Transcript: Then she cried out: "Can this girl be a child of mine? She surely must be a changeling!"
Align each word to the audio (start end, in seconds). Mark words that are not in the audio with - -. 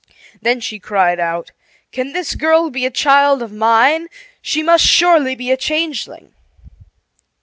Then 0.41 0.59
she 0.61 0.79
cried 0.79 1.19
out: 1.19 1.51
"Can 1.91 2.11
this 2.11 2.33
girl 2.33 2.71
be 2.71 2.87
a 2.87 2.89
child 2.89 3.43
of 3.43 3.51
mine? 3.53 4.07
She 4.41 4.65
surely 4.79 5.31
must 5.33 5.37
be 5.37 5.51
a 5.51 5.57
changeling!" 5.57 6.33